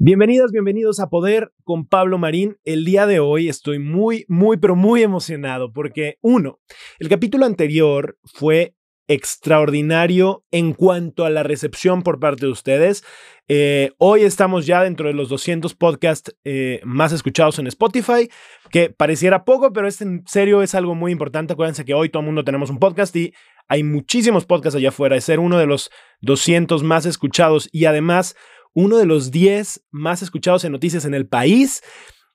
Bienvenidas, 0.00 0.52
bienvenidos 0.52 1.00
a 1.00 1.10
Poder 1.10 1.52
con 1.64 1.84
Pablo 1.84 2.18
Marín. 2.18 2.56
El 2.64 2.84
día 2.84 3.04
de 3.08 3.18
hoy 3.18 3.48
estoy 3.48 3.80
muy, 3.80 4.24
muy, 4.28 4.56
pero 4.56 4.76
muy 4.76 5.02
emocionado 5.02 5.72
porque, 5.72 6.18
uno, 6.20 6.60
el 7.00 7.08
capítulo 7.08 7.46
anterior 7.46 8.16
fue 8.22 8.76
extraordinario 9.08 10.44
en 10.52 10.72
cuanto 10.72 11.24
a 11.24 11.30
la 11.30 11.42
recepción 11.42 12.02
por 12.02 12.20
parte 12.20 12.46
de 12.46 12.52
ustedes. 12.52 13.02
Eh, 13.48 13.90
hoy 13.98 14.22
estamos 14.22 14.66
ya 14.66 14.84
dentro 14.84 15.08
de 15.08 15.14
los 15.14 15.30
200 15.30 15.74
podcasts 15.74 16.32
eh, 16.44 16.80
más 16.84 17.12
escuchados 17.12 17.58
en 17.58 17.66
Spotify, 17.66 18.30
que 18.70 18.90
pareciera 18.90 19.44
poco, 19.44 19.72
pero 19.72 19.88
es 19.88 20.00
en 20.00 20.22
serio 20.28 20.62
es 20.62 20.76
algo 20.76 20.94
muy 20.94 21.10
importante. 21.10 21.54
Acuérdense 21.54 21.84
que 21.84 21.94
hoy 21.94 22.08
todo 22.08 22.20
el 22.20 22.26
mundo 22.26 22.44
tenemos 22.44 22.70
un 22.70 22.78
podcast 22.78 23.16
y 23.16 23.32
hay 23.66 23.82
muchísimos 23.82 24.46
podcasts 24.46 24.76
allá 24.76 24.90
afuera. 24.90 25.16
Es 25.16 25.24
ser 25.24 25.40
uno 25.40 25.58
de 25.58 25.66
los 25.66 25.90
200 26.20 26.84
más 26.84 27.04
escuchados 27.04 27.68
y 27.72 27.86
además 27.86 28.36
uno 28.74 28.96
de 28.96 29.06
los 29.06 29.30
10 29.30 29.84
más 29.90 30.22
escuchados 30.22 30.64
en 30.64 30.72
noticias 30.72 31.04
en 31.04 31.14
el 31.14 31.26
país. 31.26 31.82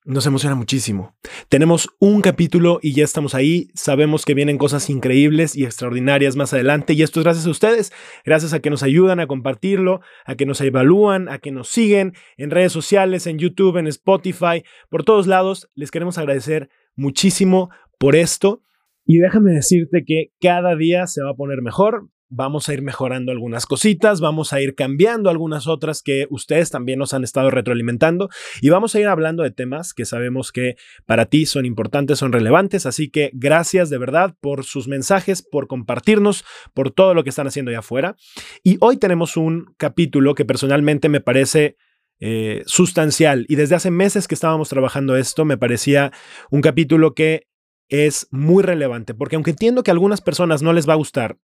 Nos 0.06 0.26
emociona 0.26 0.56
muchísimo. 0.56 1.16
Tenemos 1.48 1.90
un 1.98 2.20
capítulo 2.20 2.80
y 2.82 2.94
ya 2.94 3.06
estamos 3.06 3.36
ahí. 3.36 3.70
Sabemos 3.74 4.26
que 4.26 4.34
vienen 4.34 4.58
cosas 4.58 4.90
increíbles 4.90 5.56
y 5.56 5.64
extraordinarias 5.64 6.36
más 6.36 6.52
adelante. 6.52 6.92
Y 6.92 7.04
esto 7.04 7.22
es 7.22 7.24
gracias 7.24 7.48
a 7.48 7.50
ustedes, 7.50 7.94
gracias 8.26 8.52
a 8.52 8.60
que 8.60 8.70
nos 8.70 8.84
ayudan 8.84 9.22
a 9.22 9.28
compartirlo, 9.28 10.02
a 10.26 10.36
que 10.36 10.46
nos 10.46 10.60
evalúan, 10.60 11.30
a 11.30 11.38
que 11.38 11.52
nos 11.52 11.70
siguen 11.70 12.14
en 12.36 12.52
redes 12.52 12.74
sociales, 12.74 13.28
en 13.28 13.40
YouTube, 13.40 13.78
en 13.78 13.88
Spotify, 13.88 14.66
por 14.90 15.06
todos 15.06 15.26
lados. 15.26 15.70
Les 15.74 15.90
queremos 15.90 16.18
agradecer 16.18 16.70
muchísimo 16.96 17.70
por 17.98 18.18
esto. 18.18 18.62
Y 19.06 19.20
déjame 19.20 19.52
decirte 19.52 20.04
que 20.06 20.32
cada 20.42 20.76
día 20.76 21.08
se 21.08 21.24
va 21.24 21.32
a 21.32 21.36
poner 21.36 21.62
mejor 21.62 22.10
vamos 22.36 22.68
a 22.68 22.74
ir 22.74 22.82
mejorando 22.82 23.32
algunas 23.32 23.66
cositas, 23.66 24.20
vamos 24.20 24.54
a 24.54 24.62
ir 24.62 24.76
cambiando 24.76 25.30
algunas 25.30 25.68
otras 25.68 26.02
que 26.02 26.26
ustedes 26.30 26.72
también 26.72 27.00
nos 27.00 27.14
han 27.14 27.24
estado 27.24 27.52
retroalimentando 27.52 28.30
y 28.62 28.70
vamos 28.70 28.96
a 28.96 29.00
ir 29.00 29.08
hablando 29.08 29.44
de 29.44 29.52
temas 29.52 29.94
que 29.94 30.06
sabemos 30.06 30.52
que 30.52 30.76
para 31.06 31.28
ti 31.28 31.46
son 31.46 31.66
importantes, 31.66 32.20
son 32.20 32.34
relevantes, 32.34 32.86
así 32.86 33.10
que 33.10 33.30
gracias 33.34 33.90
de 33.90 34.00
verdad 34.00 34.36
por 34.42 34.64
sus 34.64 34.88
mensajes, 34.88 35.44
por 35.44 35.68
compartirnos, 35.68 36.44
por 36.74 36.92
todo 36.92 37.14
lo 37.14 37.24
que 37.24 37.30
están 37.30 37.48
haciendo 37.48 37.70
allá 37.70 37.80
afuera. 37.80 38.16
Y 38.64 38.78
hoy 38.82 38.98
tenemos 38.98 39.38
un 39.38 39.74
capítulo 39.78 40.36
que 40.36 40.46
personalmente 40.46 41.10
me 41.10 41.22
parece... 41.22 41.78
Eh, 42.20 42.62
sustancial 42.68 43.46
y 43.50 43.56
desde 43.56 43.76
hace 43.76 43.92
meses 43.92 44.30
que 44.30 44.36
estábamos 44.36 44.70
trabajando 44.70 45.18
esto 45.18 45.44
me 45.44 45.58
parecía 45.58 46.14
un 46.52 46.62
capítulo 46.62 47.16
que 47.16 47.48
es 47.90 48.28
muy 48.32 48.64
relevante 48.64 49.14
porque 49.14 49.36
aunque 49.36 49.50
entiendo 49.50 49.84
que 49.84 49.92
a 49.92 49.94
algunas 49.94 50.22
personas 50.22 50.62
no 50.62 50.72
les 50.72 50.88
va 50.88 50.94
a 50.94 50.98
gustar 50.98 51.38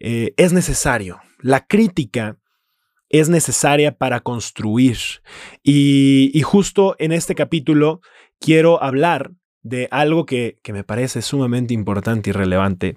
eh, 0.00 0.32
es 0.36 0.52
necesario. 0.52 1.20
La 1.40 1.66
crítica 1.66 2.38
es 3.10 3.28
necesaria 3.28 3.96
para 3.96 4.20
construir. 4.20 4.96
Y, 5.62 6.40
justo 6.42 6.96
en 6.98 7.12
este 7.12 7.34
capítulo 7.34 8.00
quiero 8.40 8.82
hablar 8.82 9.32
de 9.62 9.88
algo 9.90 10.24
que, 10.24 10.58
que 10.62 10.72
me 10.72 10.84
parece 10.84 11.20
sumamente 11.20 11.74
importante 11.74 12.30
y 12.30 12.32
relevante, 12.32 12.96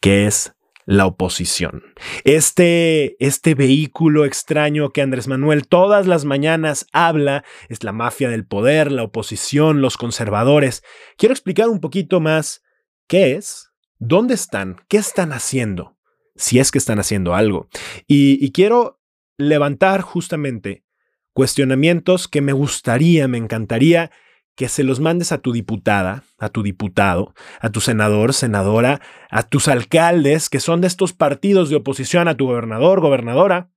que 0.00 0.26
es 0.26 0.54
la 0.86 1.06
oposición. 1.06 1.82
Este, 2.24 3.16
este 3.24 3.54
vehículo 3.54 4.24
extraño 4.24 4.90
que 4.90 5.02
Andrés 5.02 5.28
Manuel 5.28 5.68
todas 5.68 6.08
las 6.08 6.24
mañanas 6.24 6.86
habla 6.92 7.44
es 7.68 7.84
la 7.84 7.92
mafia 7.92 8.28
del 8.28 8.44
poder, 8.44 8.90
la 8.90 9.04
oposición, 9.04 9.82
los 9.82 9.96
conservadores. 9.96 10.82
Quiero 11.16 11.32
explicar 11.32 11.68
un 11.68 11.78
poquito 11.78 12.18
más 12.18 12.62
qué 13.06 13.36
es, 13.36 13.70
dónde 13.98 14.34
están, 14.34 14.80
qué 14.88 14.96
están 14.96 15.32
haciendo 15.32 15.99
si 16.36 16.58
es 16.58 16.70
que 16.70 16.78
están 16.78 16.98
haciendo 16.98 17.34
algo. 17.34 17.68
Y, 18.06 18.50
quiero 18.52 19.00
levantar 19.38 20.00
justamente 20.02 20.84
cuestionamientos 21.32 22.28
que 22.28 22.40
me 22.40 22.52
gustaría, 22.52 23.28
me 23.28 23.38
encantaría 23.38 24.10
que 24.56 24.68
se 24.68 24.84
los 24.84 25.00
mandes 25.00 25.32
a 25.32 25.38
tu 25.38 25.52
diputada, 25.52 26.24
a 26.38 26.50
tu 26.50 26.62
diputado, 26.62 27.34
a 27.60 27.70
tu 27.70 27.80
senador, 27.80 28.34
senadora, 28.34 29.00
a 29.30 29.42
tus 29.44 29.68
alcaldes 29.68 30.50
que 30.50 30.60
son 30.60 30.82
de 30.82 30.88
estos 30.88 31.14
partidos 31.14 31.70
de 31.70 31.76
oposición, 31.76 32.28
a 32.28 32.36
tu 32.36 32.46
gobernador, 32.46 33.00
gobernadora, 33.00 33.70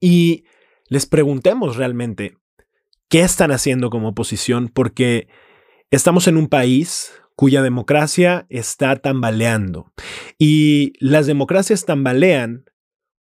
y 0.00 0.44
les 0.88 1.06
preguntemos 1.06 1.76
realmente 1.76 2.36
qué 3.08 3.20
están 3.20 3.50
haciendo 3.50 3.90
como 3.90 4.08
oposición, 4.08 4.68
porque 4.68 5.28
estamos 5.90 6.28
en 6.28 6.36
un 6.36 6.48
país 6.48 7.12
cuya 7.38 7.62
democracia 7.62 8.46
está 8.48 8.96
tambaleando. 8.96 9.92
Y 10.38 10.94
las 10.98 11.28
democracias 11.28 11.84
tambalean 11.84 12.64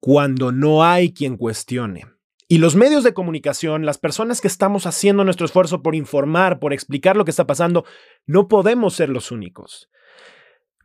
cuando 0.00 0.50
no 0.50 0.82
hay 0.82 1.12
quien 1.12 1.37
cuestione. 1.37 2.06
Y 2.48 2.59
los 2.59 2.75
medios 2.75 3.04
de 3.04 3.15
comunicación, 3.15 3.87
las 3.87 3.98
personas 3.98 4.41
que 4.41 4.48
estamos 4.48 4.84
haciendo 4.87 5.22
nuestro 5.22 5.47
esfuerzo 5.47 5.84
por 5.84 5.94
informar, 5.94 6.59
por 6.59 6.72
explicar 6.72 7.16
lo 7.16 7.25
que 7.25 7.31
está 7.31 7.47
pasando, 7.47 7.84
no 8.26 8.48
podemos 8.48 8.94
ser 8.94 9.10
los 9.10 9.31
únicos. 9.31 9.88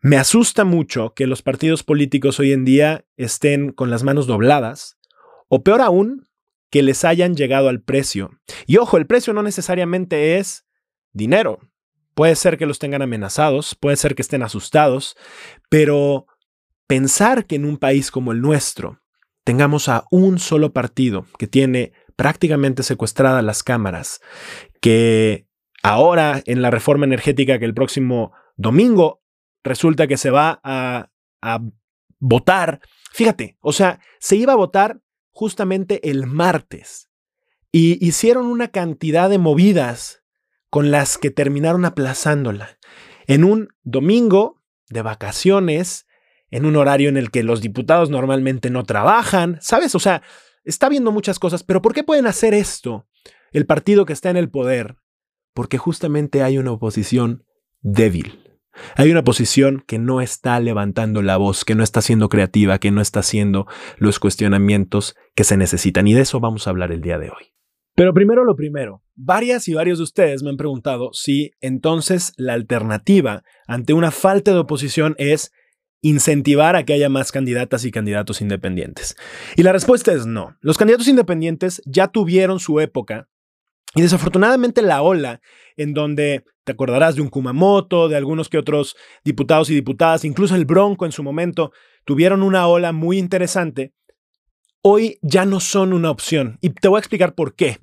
Me 0.01 0.17
asusta 0.17 0.63
mucho 0.63 1.15
que 1.15 1.25
los 1.25 1.41
partidos 1.41 1.81
políticos 1.81 2.39
hoy 2.39 2.51
en 2.51 2.63
día 2.63 3.05
estén 3.17 3.71
con 3.71 3.89
las 3.89 4.03
manos 4.03 4.27
dobladas, 4.27 4.99
o 5.47 5.63
peor 5.63 5.81
aún, 5.81 6.27
que 6.69 6.83
les 6.83 7.03
hayan 7.03 7.35
llegado 7.35 7.69
al 7.69 7.81
precio. 7.81 8.39
Y 8.67 8.77
ojo, 8.77 8.97
el 8.97 9.07
precio 9.07 9.33
no 9.33 9.41
necesariamente 9.41 10.37
es 10.37 10.67
dinero. 11.11 11.57
Puede 12.15 12.35
ser 12.35 12.57
que 12.57 12.65
los 12.65 12.79
tengan 12.79 13.01
amenazados, 13.01 13.75
puede 13.75 13.97
ser 13.97 14.15
que 14.15 14.21
estén 14.21 14.41
asustados, 14.41 15.17
pero 15.69 16.27
pensar 16.87 17.45
que 17.45 17.55
en 17.55 17.65
un 17.65 17.77
país 17.77 18.09
como 18.09 18.31
el 18.31 18.41
nuestro 18.41 19.01
tengamos 19.43 19.89
a 19.89 20.05
un 20.11 20.39
solo 20.39 20.73
partido 20.73 21.25
que 21.37 21.47
tiene 21.47 21.91
prácticamente 22.15 22.83
secuestradas 22.83 23.43
las 23.43 23.63
cámaras, 23.63 24.21
que 24.81 25.45
ahora 25.83 26.41
en 26.45 26.61
la 26.61 26.71
reforma 26.71 27.05
energética 27.05 27.59
que 27.59 27.65
el 27.65 27.73
próximo 27.73 28.31
domingo 28.55 29.21
resulta 29.63 30.07
que 30.07 30.17
se 30.17 30.29
va 30.29 30.59
a, 30.63 31.11
a 31.41 31.59
votar, 32.19 32.79
fíjate, 33.11 33.57
o 33.59 33.73
sea, 33.73 33.99
se 34.19 34.37
iba 34.37 34.53
a 34.53 34.57
votar 34.57 35.01
justamente 35.31 36.09
el 36.09 36.27
martes 36.27 37.09
y 37.71 38.03
hicieron 38.05 38.47
una 38.47 38.69
cantidad 38.69 39.29
de 39.29 39.37
movidas 39.37 40.24
con 40.69 40.91
las 40.91 41.17
que 41.17 41.31
terminaron 41.31 41.85
aplazándola. 41.85 42.77
En 43.27 43.43
un 43.43 43.69
domingo 43.83 44.61
de 44.89 45.01
vacaciones, 45.01 46.05
en 46.51 46.65
un 46.65 46.75
horario 46.75 47.09
en 47.09 47.17
el 47.17 47.31
que 47.31 47.43
los 47.43 47.61
diputados 47.61 48.09
normalmente 48.09 48.69
no 48.69 48.83
trabajan, 48.83 49.57
¿sabes? 49.61 49.95
O 49.95 49.99
sea, 49.99 50.21
está 50.63 50.89
viendo 50.89 51.11
muchas 51.11 51.39
cosas, 51.39 51.63
pero 51.63 51.81
¿por 51.81 51.93
qué 51.93 52.03
pueden 52.03 52.27
hacer 52.27 52.53
esto 52.53 53.07
el 53.51 53.65
partido 53.65 54.05
que 54.05 54.13
está 54.13 54.29
en 54.29 54.37
el 54.37 54.49
poder? 54.49 54.97
Porque 55.53 55.77
justamente 55.77 56.43
hay 56.43 56.57
una 56.57 56.71
oposición 56.71 57.45
débil. 57.81 58.41
Hay 58.95 59.09
una 59.09 59.21
oposición 59.21 59.83
que 59.87 59.99
no 59.99 60.21
está 60.21 60.59
levantando 60.59 61.21
la 61.21 61.37
voz, 61.37 61.63
que 61.63 61.75
no 61.75 61.83
está 61.83 62.01
siendo 62.01 62.27
creativa, 62.27 62.77
que 62.77 62.91
no 62.91 63.01
está 63.01 63.21
haciendo 63.21 63.67
los 63.97 64.19
cuestionamientos 64.19 65.15
que 65.33 65.45
se 65.45 65.55
necesitan. 65.55 66.07
Y 66.07 66.13
de 66.13 66.21
eso 66.21 66.39
vamos 66.39 66.67
a 66.67 66.71
hablar 66.71 66.91
el 66.91 67.01
día 67.01 67.17
de 67.17 67.29
hoy. 67.29 67.53
Pero 67.95 68.13
primero 68.13 68.43
lo 68.43 68.57
primero, 68.57 69.01
varias 69.15 69.69
y 69.69 69.73
varios 69.73 69.99
de 69.99 70.03
ustedes 70.03 70.43
me 70.43 70.49
han 70.49 70.57
preguntado 70.57 71.11
si 71.13 71.51
entonces 71.61 72.33
la 72.35 72.51
alternativa 72.51 73.43
ante 73.67 73.93
una 73.93 74.11
falta 74.11 74.51
de 74.51 74.59
oposición 74.59 75.15
es 75.17 75.53
incentivar 76.01 76.75
a 76.75 76.83
que 76.83 76.91
haya 76.91 77.07
más 77.07 77.31
candidatas 77.31 77.85
y 77.85 77.91
candidatos 77.91 78.41
independientes. 78.41 79.15
Y 79.55 79.63
la 79.63 79.71
respuesta 79.71 80.11
es 80.11 80.25
no. 80.25 80.57
Los 80.59 80.77
candidatos 80.77 81.07
independientes 81.07 81.81
ya 81.85 82.09
tuvieron 82.09 82.59
su 82.59 82.81
época 82.81 83.29
y 83.95 84.01
desafortunadamente 84.01 84.81
la 84.81 85.01
ola 85.01 85.39
en 85.77 85.93
donde 85.93 86.43
te 86.65 86.73
acordarás 86.73 87.15
de 87.15 87.21
un 87.21 87.29
Kumamoto, 87.29 88.09
de 88.09 88.17
algunos 88.17 88.49
que 88.49 88.57
otros 88.57 88.97
diputados 89.23 89.69
y 89.69 89.73
diputadas, 89.73 90.25
incluso 90.25 90.55
el 90.55 90.65
Bronco 90.65 91.05
en 91.05 91.13
su 91.13 91.23
momento, 91.23 91.71
tuvieron 92.03 92.43
una 92.43 92.67
ola 92.67 92.91
muy 92.91 93.17
interesante 93.17 93.93
hoy 94.87 95.17
ya 95.23 95.45
no 95.45 95.59
son 95.59 95.93
una 95.93 96.11
opción. 96.11 96.59
Y 96.61 96.69
te 96.69 96.87
voy 96.87 96.97
a 96.97 96.99
explicar 96.99 97.33
por 97.33 97.55
qué. 97.55 97.79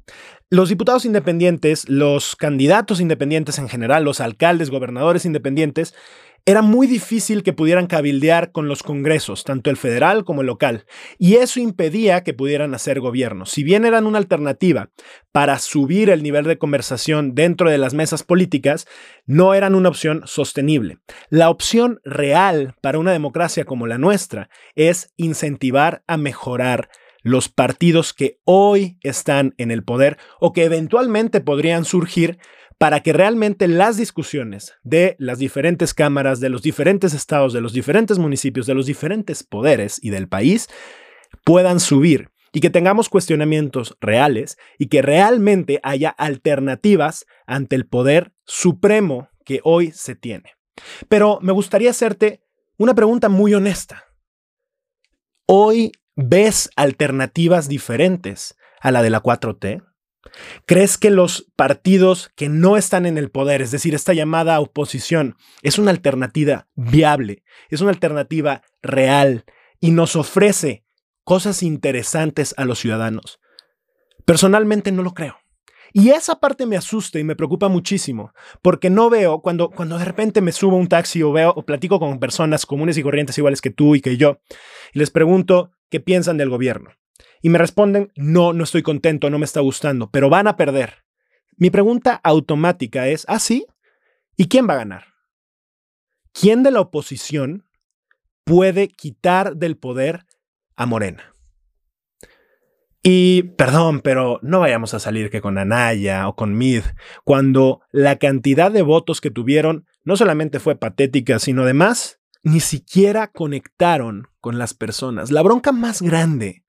Los 0.51 0.69
diputados 0.69 1.05
independientes, 1.05 1.89
los 1.89 2.37
candidatos 2.37 3.01
independientes 3.01 3.59
en 3.59 3.69
general, 3.69 4.05
los 4.05 4.21
alcaldes, 4.21 4.71
gobernadores 4.71 5.25
independientes, 5.25 5.97
era 6.45 6.63
muy 6.63 6.87
difícil 6.87 7.43
que 7.43 7.53
pudieran 7.53 7.87
cabildear 7.87 8.51
con 8.51 8.67
los 8.67 8.83
congresos, 8.83 9.45
tanto 9.45 9.71
el 9.71 9.77
federal 9.77 10.25
como 10.25 10.41
el 10.41 10.49
local, 10.49 10.87
y 11.19 11.37
eso 11.37 11.61
impedía 11.61 12.25
que 12.25 12.35
pudieran 12.35 12.75
hacer 12.75 13.01
gobierno. 13.01 13.47
Si 13.47 13.63
bien 13.63 13.85
eran 13.85 14.07
una 14.07 14.19
alternativa 14.19 14.91
para 15.31 15.59
subir 15.59 16.11
el 16.11 16.23
nivel 16.23 16.45
de 16.45 16.59
conversación 16.59 17.35
dentro 17.35 17.71
de 17.71 17.79
las 17.79 17.95
mesas 17.95 18.25
políticas, 18.25 18.87
no 19.25 19.55
eran 19.55 19.75
una 19.75 19.89
opción 19.89 20.23
sostenible. 20.25 20.99
La 21.31 21.49
opción 21.49 22.01
real 22.05 22.75
para 22.81 22.99
una 22.99 23.13
democracia 23.13 23.65
como 23.65 23.87
la 23.87 23.99
nuestra 23.99 24.49
es 24.75 25.13
incentivar 25.17 26.03
a 26.07 26.17
mejorar 26.17 26.89
los 27.23 27.49
partidos 27.49 28.13
que 28.13 28.41
hoy 28.45 28.99
están 29.03 29.55
en 29.57 29.71
el 29.71 29.85
poder 29.85 30.19
o 30.41 30.53
que 30.53 30.65
eventualmente 30.65 31.41
podrían 31.41 31.85
surgir 31.85 32.39
para 32.83 32.99
que 32.99 33.13
realmente 33.13 33.69
las 33.69 33.97
discusiones 33.97 34.75
de 34.83 35.15
las 35.21 35.39
diferentes 35.39 35.95
cámaras, 35.95 36.41
de 36.41 36.49
los 36.49 36.63
diferentes 36.63 37.15
estados, 37.15 37.53
de 37.53 37.61
los 37.61 37.73
diferentes 37.73 38.19
municipios, 38.19 38.67
de 38.67 38.75
los 38.75 38.87
diferentes 38.87 39.45
poderes 39.45 40.01
y 40.03 40.11
del 40.11 40.27
país 40.27 40.69
puedan 41.45 41.79
subir 41.79 42.33
y 42.53 42.59
que 42.59 42.71
tengamos 42.71 43.09
cuestionamientos 43.09 43.97
reales 44.01 44.59
y 44.81 44.89
que 44.89 45.01
realmente 45.01 45.79
haya 45.85 46.09
alternativas 46.09 47.25
ante 47.47 47.77
el 47.77 47.87
poder 47.87 48.33
supremo 48.47 49.29
que 49.45 49.61
hoy 49.63 49.93
se 49.93 50.17
tiene. 50.17 50.55
Pero 51.09 51.39
me 51.41 51.53
gustaría 51.53 51.91
hacerte 51.91 52.43
una 52.79 52.97
pregunta 52.97 53.29
muy 53.29 53.55
honesta. 53.55 54.07
¿Hoy 55.47 55.93
ves 56.17 56.69
alternativas 56.75 57.69
diferentes 57.69 58.57
a 58.81 58.91
la 58.91 59.03
de 59.03 59.11
la 59.11 59.23
4T? 59.23 59.85
¿Crees 60.67 60.99
que 60.99 61.11
los 61.11 61.51
partidos 61.57 62.31
que 62.37 62.49
no 62.49 62.77
están 62.77 63.07
en 63.07 63.19
el 63.19 63.31
poder, 63.31 63.63
es 63.63 63.71
decir, 63.71 63.95
esta 63.95 64.13
llamada 64.13 64.61
oposición, 64.61 65.37
es 65.63 65.79
una 65.79 65.91
alternativa 65.91 66.69
viable, 66.75 67.45
es 67.71 67.81
una 67.81 67.91
alternativa 67.91 68.63
real 68.83 69.45
y 69.81 69.91
nos 69.91 70.17
ofrece 70.17 70.85
cosas 71.25 71.63
interesantes 71.63 72.55
a 72.57 72.65
los 72.65 72.79
ciudadanos? 72.79 73.41
Personalmente 74.25 74.93
no 74.93 75.03
lo 75.03 75.15
creo. 75.15 75.39
Y 75.95 76.11
esa 76.11 76.41
parte 76.41 76.65
me 76.65 76.77
asusta 76.77 77.19
y 77.19 77.25
me 77.25 77.37
preocupa 77.37 77.69
muchísimo, 77.69 78.33
porque 78.63 78.89
no 78.89 79.11
veo, 79.11 79.43
cuando, 79.43 79.71
cuando 79.71 79.99
de 79.99 80.07
repente 80.07 80.41
me 80.41 80.53
subo 80.53 80.77
a 80.77 80.81
un 80.81 80.89
taxi 80.89 81.23
o 81.23 81.33
veo 81.33 81.53
o 81.55 81.67
platico 81.67 81.99
con 81.99 82.19
personas 82.19 82.65
comunes 82.65 82.97
y 82.97 83.03
corrientes 83.03 83.37
iguales 83.37 83.61
que 83.61 83.71
tú 83.71 83.95
y 83.95 84.01
que 84.01 84.17
yo, 84.17 84.41
y 84.95 85.01
les 85.01 85.11
pregunto 85.11 85.73
qué 85.91 86.01
piensan 86.01 86.39
del 86.39 86.49
gobierno. 86.49 86.93
Y 87.41 87.49
me 87.49 87.59
responden, 87.59 88.13
no, 88.17 88.53
no 88.53 88.65
estoy 88.65 88.83
contento, 88.83 89.31
no 89.31 89.39
me 89.39 89.45
está 89.45 89.61
gustando, 89.61 90.11
pero 90.11 90.31
van 90.31 90.47
a 90.47 90.57
perder. 90.57 91.05
Mi 91.57 91.71
pregunta 91.71 92.21
automática 92.23 93.09
es, 93.09 93.25
¿ah, 93.29 93.39
sí? 93.39 93.67
¿Y 94.37 94.49
quién 94.49 94.69
va 94.69 94.75
a 94.75 94.79
ganar? 94.79 95.05
¿Quién 96.33 96.63
de 96.63 96.71
la 96.71 96.81
oposición 96.81 97.67
puede 98.45 98.89
quitar 98.89 99.57
del 99.57 99.77
poder 99.77 100.25
a 100.77 100.87
Morena? 100.87 101.35
Y 103.03 103.43
perdón, 103.57 104.01
pero 104.01 104.39
no 104.43 104.61
vayamos 104.61 104.95
a 104.95 105.01
salir 105.01 105.29
que 105.29 105.41
con 105.41 105.59
Anaya 105.59 106.29
o 106.29 106.37
con 106.37 106.57
Mid, 106.57 106.83
cuando 107.25 107.81
la 107.91 108.17
cantidad 108.17 108.71
de 108.71 108.83
votos 108.83 109.21
que 109.21 109.31
tuvieron 109.31 109.87
no 110.05 110.17
solamente 110.17 110.61
fue 110.61 110.77
patética, 110.77 111.41
sino 111.41 111.63
además 111.63 112.21
ni 112.45 112.61
siquiera 112.61 113.29
conectaron 113.29 114.29
con 114.41 114.59
las 114.59 114.75
personas. 114.75 115.31
La 115.31 115.43
bronca 115.43 115.73
más 115.73 116.01
grande 116.01 116.62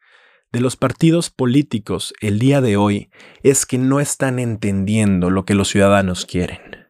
de 0.54 0.62
los 0.62 0.78
partidos 0.78 1.30
políticos 1.30 2.14
el 2.22 2.40
día 2.40 2.62
de 2.62 2.78
hoy 2.78 3.10
es 3.42 3.66
que 3.66 3.78
no 3.78 4.00
están 4.00 4.40
entendiendo 4.40 5.30
lo 5.30 5.44
que 5.44 5.56
los 5.56 5.68
ciudadanos 5.68 6.26
quieren 6.26 6.84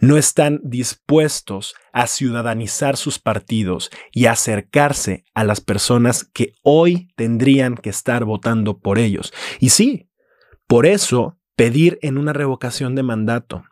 no 0.00 0.16
están 0.16 0.60
dispuestos 0.62 1.74
a 1.92 2.06
ciudadanizar 2.06 2.96
sus 2.96 3.18
partidos 3.18 3.90
y 4.12 4.26
acercarse 4.26 5.24
a 5.34 5.44
las 5.44 5.60
personas 5.60 6.24
que 6.24 6.54
hoy 6.62 7.08
tendrían 7.16 7.74
que 7.76 7.90
estar 7.90 8.24
votando 8.24 8.78
por 8.78 8.98
ellos. 8.98 9.32
Y 9.58 9.70
sí, 9.70 10.08
por 10.66 10.86
eso 10.86 11.38
pedir 11.56 11.98
en 12.02 12.18
una 12.18 12.32
revocación 12.32 12.94
de 12.94 13.02
mandato 13.02 13.64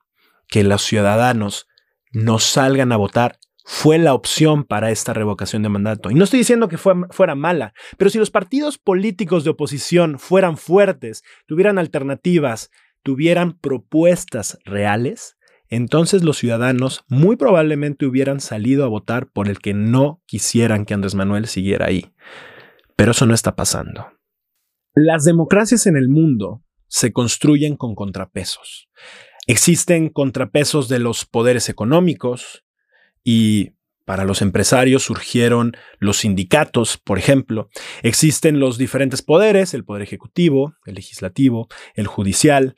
que 0.49 0.65
los 0.65 0.83
ciudadanos 0.83 1.69
no 2.13 2.39
salgan 2.39 2.93
a 2.93 2.97
votar 2.97 3.39
fue 3.65 3.99
la 3.99 4.13
opción 4.13 4.65
para 4.65 4.91
esta 4.91 5.15
revocación 5.15 5.63
de 5.63 5.71
mandato. 5.71 6.11
Y 6.11 6.15
no 6.15 6.25
estoy 6.25 6.39
diciendo 6.39 6.69
que 6.69 6.77
fuera 6.77 7.35
mala, 7.35 7.73
pero 7.97 8.11
si 8.11 8.19
los 8.19 8.31
partidos 8.31 8.77
políticos 8.79 9.43
de 9.43 9.51
oposición 9.51 10.19
fueran 10.19 10.59
fuertes, 10.59 11.23
tuvieran 11.47 11.79
alternativas, 11.79 12.71
tuvieran 13.03 13.59
propuestas 13.59 14.59
reales, 14.65 15.39
entonces 15.69 16.23
los 16.23 16.37
ciudadanos 16.37 17.05
muy 17.09 17.37
probablemente 17.37 18.05
hubieran 18.05 18.41
salido 18.41 18.85
a 18.85 18.89
votar 18.89 19.31
por 19.33 19.49
el 19.49 19.59
que 19.59 19.73
no 19.73 20.23
quisieran 20.27 20.85
que 20.85 20.93
Andrés 20.93 21.15
Manuel 21.15 21.47
siguiera 21.47 21.87
ahí. 21.87 22.13
Pero 22.97 23.13
eso 23.13 23.25
no 23.25 23.35
está 23.35 23.57
pasando. 23.57 24.07
Las 24.95 25.25
democracias 25.25 25.87
en 25.87 25.97
el 25.97 26.09
mundo 26.09 26.63
se 26.87 27.13
construyen 27.13 27.77
con 27.77 27.95
contrapesos. 27.95 28.89
Existen 29.47 30.11
contrapesos 30.11 30.89
de 30.89 30.99
los 30.99 31.25
poderes 31.25 31.69
económicos 31.69 32.64
y 33.25 33.73
para 34.05 34.25
los 34.25 34.43
empresarios 34.43 35.03
surgieron 35.03 35.77
los 35.99 36.19
sindicatos, 36.19 36.99
por 36.99 37.19
ejemplo. 37.19 37.71
Existen 38.03 38.61
los 38.61 38.77
diferentes 38.77 39.23
poderes, 39.23 39.73
el 39.73 39.85
poder 39.85 40.03
ejecutivo, 40.03 40.75
el 40.85 40.97
legislativo, 40.97 41.69
el 41.95 42.07
judicial. 42.07 42.75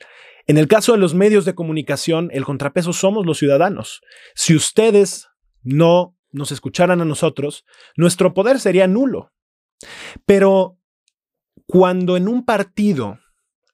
En 0.47 0.57
el 0.57 0.69
caso 0.69 0.93
de 0.93 0.99
los 0.99 1.13
medios 1.13 1.43
de 1.43 1.53
comunicación, 1.53 2.29
el 2.31 2.45
contrapeso 2.45 2.93
somos 2.93 3.25
los 3.25 3.37
ciudadanos. 3.37 4.01
Si 4.35 4.55
ustedes 4.55 5.27
no 5.63 6.15
nos 6.31 6.53
escucharan 6.53 7.01
a 7.01 7.05
nosotros, 7.05 7.65
nuestro 7.97 8.33
poder 8.33 8.61
sería 8.61 8.87
nulo. 8.87 9.33
Pero 10.25 10.79
cuando 11.65 12.15
en 12.15 12.29
un 12.29 12.45
partido 12.45 13.19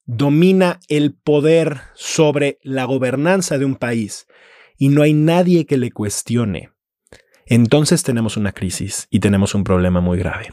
domina 0.06 0.80
el 0.88 1.14
poder 1.14 1.81
sobre 1.94 2.58
la 2.64 2.86
gobernanza 2.86 3.60
de 3.60 3.66
un 3.66 3.76
país 3.76 4.26
y 4.78 4.90
no 4.90 5.02
hay 5.02 5.14
nadie 5.14 5.66
que 5.66 5.78
le 5.78 5.92
cuestione, 5.92 6.72
entonces 7.46 8.04
tenemos 8.04 8.38
una 8.38 8.54
crisis 8.54 9.08
y 9.10 9.20
tenemos 9.20 9.56
un 9.56 9.64
problema 9.64 10.02
muy 10.02 10.18
grave. 10.18 10.52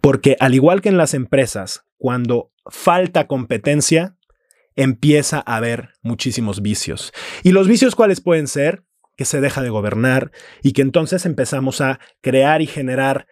Porque 0.00 0.36
al 0.40 0.54
igual 0.54 0.80
que 0.80 0.88
en 0.88 0.98
las 0.98 1.14
empresas, 1.14 1.84
cuando 1.96 2.52
falta 2.70 3.26
competencia, 3.26 4.16
empieza 4.76 5.42
a 5.44 5.56
haber 5.56 5.90
muchísimos 6.02 6.62
vicios. 6.62 7.12
¿Y 7.42 7.52
los 7.52 7.66
vicios 7.66 7.94
cuáles 7.94 8.20
pueden 8.20 8.46
ser? 8.46 8.84
Que 9.16 9.24
se 9.24 9.40
deja 9.40 9.62
de 9.62 9.70
gobernar 9.70 10.30
y 10.62 10.72
que 10.72 10.82
entonces 10.82 11.26
empezamos 11.26 11.80
a 11.80 11.98
crear 12.20 12.62
y 12.62 12.66
generar 12.66 13.26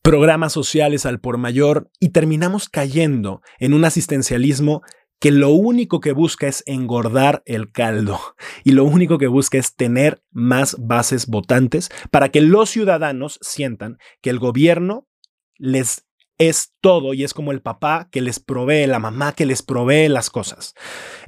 programas 0.00 0.54
sociales 0.54 1.04
al 1.04 1.20
por 1.20 1.36
mayor 1.36 1.90
y 2.00 2.10
terminamos 2.10 2.68
cayendo 2.70 3.42
en 3.58 3.74
un 3.74 3.84
asistencialismo 3.84 4.82
que 5.20 5.30
lo 5.30 5.50
único 5.50 6.00
que 6.00 6.12
busca 6.12 6.46
es 6.46 6.62
engordar 6.66 7.42
el 7.46 7.72
caldo 7.72 8.20
y 8.64 8.72
lo 8.72 8.84
único 8.84 9.18
que 9.18 9.26
busca 9.26 9.58
es 9.58 9.74
tener 9.74 10.22
más 10.30 10.76
bases 10.78 11.26
votantes 11.26 11.90
para 12.10 12.30
que 12.30 12.40
los 12.40 12.70
ciudadanos 12.70 13.38
sientan 13.42 13.98
que 14.20 14.30
el 14.30 14.38
gobierno 14.38 15.08
les 15.56 16.06
es 16.38 16.72
todo 16.80 17.14
y 17.14 17.24
es 17.24 17.34
como 17.34 17.50
el 17.50 17.62
papá 17.62 18.08
que 18.12 18.20
les 18.20 18.38
provee, 18.38 18.86
la 18.86 19.00
mamá 19.00 19.32
que 19.32 19.44
les 19.44 19.62
provee 19.62 20.08
las 20.08 20.30
cosas. 20.30 20.74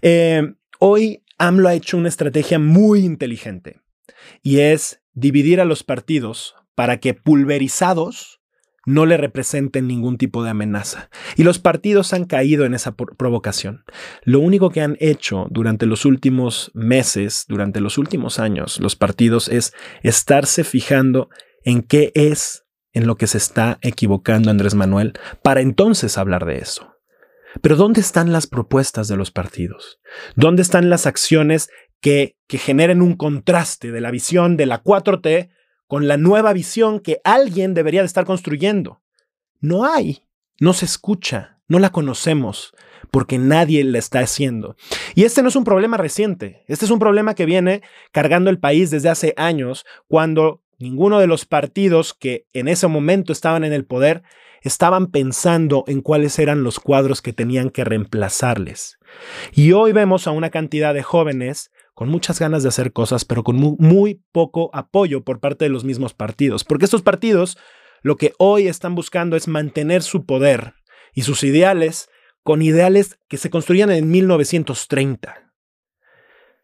Eh, 0.02 0.54
hoy 0.78 1.24
AMLO 1.38 1.68
ha 1.68 1.74
hecho 1.74 1.96
una 1.96 2.08
estrategia 2.08 2.60
muy 2.60 3.00
inteligente 3.00 3.80
y 4.42 4.60
es 4.60 5.02
dividir 5.12 5.60
a 5.60 5.64
los 5.64 5.82
partidos 5.82 6.54
para 6.76 7.00
que 7.00 7.14
pulverizados 7.14 8.39
no 8.86 9.06
le 9.06 9.16
representen 9.16 9.86
ningún 9.86 10.16
tipo 10.16 10.42
de 10.42 10.50
amenaza. 10.50 11.10
Y 11.36 11.42
los 11.42 11.58
partidos 11.58 12.12
han 12.12 12.24
caído 12.24 12.64
en 12.64 12.74
esa 12.74 12.94
provocación. 12.94 13.84
Lo 14.24 14.40
único 14.40 14.70
que 14.70 14.80
han 14.80 14.96
hecho 15.00 15.46
durante 15.50 15.86
los 15.86 16.04
últimos 16.04 16.70
meses, 16.74 17.44
durante 17.48 17.80
los 17.80 17.98
últimos 17.98 18.38
años, 18.38 18.80
los 18.80 18.96
partidos 18.96 19.48
es 19.48 19.72
estarse 20.02 20.64
fijando 20.64 21.28
en 21.64 21.82
qué 21.82 22.12
es 22.14 22.64
en 22.92 23.06
lo 23.06 23.16
que 23.16 23.26
se 23.26 23.38
está 23.38 23.78
equivocando 23.82 24.50
Andrés 24.50 24.74
Manuel 24.74 25.12
para 25.42 25.60
entonces 25.60 26.18
hablar 26.18 26.44
de 26.44 26.58
eso. 26.58 26.96
Pero 27.62 27.76
¿dónde 27.76 28.00
están 28.00 28.32
las 28.32 28.46
propuestas 28.46 29.08
de 29.08 29.16
los 29.16 29.30
partidos? 29.30 30.00
¿Dónde 30.36 30.62
están 30.62 30.88
las 30.88 31.06
acciones 31.06 31.68
que, 32.00 32.36
que 32.46 32.58
generen 32.58 33.02
un 33.02 33.16
contraste 33.16 33.92
de 33.92 34.00
la 34.00 34.10
visión 34.10 34.56
de 34.56 34.66
la 34.66 34.82
4T 34.82 35.50
con 35.90 36.06
la 36.06 36.16
nueva 36.16 36.52
visión 36.52 37.00
que 37.00 37.20
alguien 37.24 37.74
debería 37.74 38.00
de 38.00 38.06
estar 38.06 38.24
construyendo? 38.24 39.02
No 39.60 39.84
hay, 39.84 40.22
no 40.60 40.72
se 40.72 40.84
escucha, 40.84 41.58
no 41.66 41.80
la 41.80 41.90
conocemos, 41.90 42.72
porque 43.10 43.38
nadie 43.38 43.82
la 43.82 43.98
está 43.98 44.20
haciendo. 44.20 44.76
Y 45.16 45.24
este 45.24 45.42
no 45.42 45.48
es 45.48 45.56
un 45.56 45.64
problema 45.64 45.96
reciente, 45.96 46.62
este 46.68 46.84
es 46.84 46.92
un 46.92 47.00
problema 47.00 47.34
que 47.34 47.44
viene 47.44 47.82
cargando 48.12 48.50
el 48.50 48.60
país 48.60 48.90
desde 48.90 49.08
hace 49.08 49.34
años, 49.36 49.84
cuando 50.06 50.62
Ninguno 50.80 51.20
de 51.20 51.26
los 51.26 51.44
partidos 51.44 52.14
que 52.14 52.46
en 52.54 52.66
ese 52.66 52.86
momento 52.86 53.34
estaban 53.34 53.64
en 53.64 53.74
el 53.74 53.84
poder 53.84 54.22
estaban 54.62 55.08
pensando 55.08 55.84
en 55.86 56.00
cuáles 56.00 56.38
eran 56.38 56.62
los 56.62 56.80
cuadros 56.80 57.20
que 57.20 57.34
tenían 57.34 57.68
que 57.68 57.84
reemplazarles. 57.84 58.98
Y 59.52 59.72
hoy 59.72 59.92
vemos 59.92 60.26
a 60.26 60.30
una 60.30 60.48
cantidad 60.48 60.94
de 60.94 61.02
jóvenes 61.02 61.70
con 62.00 62.08
muchas 62.08 62.38
ganas 62.38 62.62
de 62.62 62.70
hacer 62.70 62.94
cosas, 62.94 63.26
pero 63.26 63.44
con 63.44 63.56
muy, 63.56 64.24
poco 64.32 64.70
apoyo 64.72 65.22
por 65.22 65.38
parte 65.38 65.66
de 65.66 65.68
los 65.68 65.84
mismos 65.84 66.14
partidos. 66.14 66.64
Porque 66.64 66.86
estos 66.86 67.02
partidos 67.02 67.58
lo 68.00 68.16
que 68.16 68.32
hoy 68.38 68.68
están 68.68 68.94
buscando 68.94 69.36
es 69.36 69.48
mantener 69.48 70.02
su 70.02 70.24
poder 70.24 70.72
y 71.12 71.24
sus 71.24 71.44
ideales 71.44 72.08
con 72.42 72.62
ideales 72.62 73.18
que 73.28 73.36
se 73.36 73.50
construían 73.50 73.90
en 73.90 74.10
1930. 74.10 75.52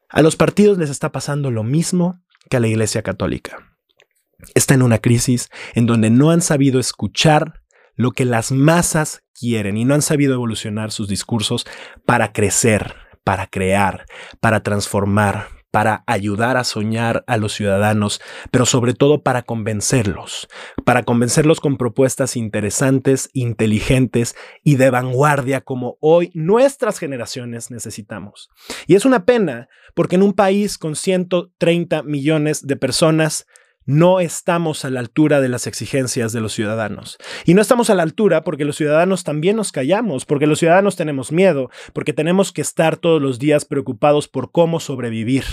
A 0.09 0.23
los 0.23 0.37
partidos 0.37 0.79
les 0.79 0.89
está 0.89 1.13
pasando 1.13 1.51
lo 1.51 1.65
mismo 1.65 2.25
que 2.49 2.57
a 2.57 2.61
la 2.61 2.69
Iglesia 2.69 3.03
Católica 3.03 3.77
está 4.55 4.73
en 4.73 4.81
una 4.81 5.01
crisis 5.01 5.51
en 5.75 5.85
donde 5.85 6.09
no 6.09 6.31
han 6.31 6.41
sabido 6.41 6.81
escuchar 6.81 7.61
lo 7.95 8.13
que 8.13 8.25
las 8.25 8.53
masas 8.53 9.23
quieren 9.39 9.77
y 9.77 9.85
no 9.85 9.93
han 9.93 10.01
sabido 10.01 10.33
evolucionar 10.33 10.93
sus 10.93 11.09
discursos 11.09 11.67
para 12.07 12.33
crecer, 12.33 12.95
para 13.27 13.49
crear, 13.49 14.07
para 14.39 14.63
transformar, 14.63 15.49
para 15.73 16.05
ayudar 16.07 16.57
a 16.57 16.63
soñar 16.63 17.25
a 17.27 17.37
los 17.39 17.55
ciudadanos, 17.55 18.21
pero 18.53 18.67
sobre 18.67 18.95
todo 18.95 19.25
para 19.25 19.43
convencerlos, 19.43 20.47
para 20.85 21.03
convencerlos 21.03 21.59
con 21.59 21.77
propuestas 21.77 22.37
interesantes, 22.37 23.29
inteligentes 23.33 24.37
y 24.63 24.77
de 24.77 24.91
vanguardia 24.91 25.61
como 25.61 25.99
hoy 26.01 26.31
nuestras 26.35 27.01
generaciones 27.01 27.73
necesitamos. 27.73 28.49
Y 28.87 28.95
es 28.95 29.05
una 29.05 29.25
pena 29.25 29.69
porque 29.97 30.15
en 30.15 30.23
un 30.23 30.33
país 30.33 30.79
con 30.79 30.95
130 30.95 32.05
millones 32.05 32.65
de 32.65 32.77
personas, 32.77 33.49
no 33.87 34.21
estamos 34.21 34.85
a 34.85 34.91
la 34.91 35.01
altura 35.01 35.41
de 35.41 35.49
las 35.49 35.67
exigencias 35.67 36.33
de 36.33 36.41
los 36.41 36.53
ciudadanos. 36.53 37.19
Y 37.45 37.55
no 37.55 37.63
estamos 37.63 37.89
a 37.89 37.95
la 37.95 38.03
altura 38.03 38.43
porque 38.43 38.65
los 38.65 38.77
ciudadanos 38.77 39.25
también 39.25 39.57
nos 39.57 39.73
callamos, 39.73 40.27
porque 40.27 40.47
los 40.47 40.59
ciudadanos 40.59 40.97
tenemos 40.97 41.33
miedo, 41.33 41.71
porque 41.93 42.13
tenemos 42.13 42.53
que 42.53 42.63
estar 42.63 42.97
todos 42.97 43.23
los 43.23 43.39
días 43.39 43.65
preocupados 43.65 44.29
por 44.29 44.51
cómo 44.51 44.81
sobrevivir. 44.81 45.45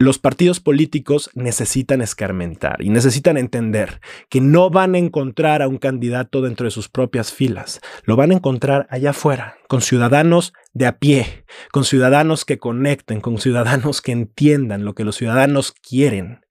Los 0.00 0.20
partidos 0.20 0.60
políticos 0.60 1.28
necesitan 1.34 2.02
escarmentar 2.02 2.80
y 2.82 2.88
necesitan 2.88 3.36
entender 3.36 4.00
que 4.30 4.40
no 4.40 4.70
van 4.70 4.94
a 4.94 4.98
encontrar 4.98 5.60
a 5.60 5.66
un 5.66 5.78
candidato 5.78 6.40
dentro 6.40 6.66
de 6.66 6.70
sus 6.70 6.88
propias 6.88 7.32
filas, 7.32 7.80
lo 8.04 8.14
van 8.14 8.30
a 8.30 8.34
encontrar 8.34 8.86
allá 8.90 9.10
afuera, 9.10 9.56
con 9.66 9.80
ciudadanos 9.80 10.52
de 10.72 10.86
a 10.86 10.98
pie, 11.00 11.44
con 11.72 11.84
ciudadanos 11.84 12.44
que 12.44 12.60
conecten, 12.60 13.20
con 13.20 13.38
ciudadanos 13.38 14.00
que 14.00 14.12
entiendan 14.12 14.84
lo 14.84 14.94
que 14.94 15.02
los 15.02 15.16
ciudadanos 15.16 15.72
quieren 15.72 16.42